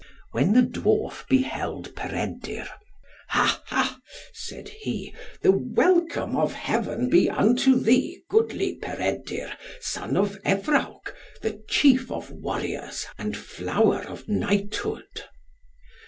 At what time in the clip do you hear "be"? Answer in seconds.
7.07-7.29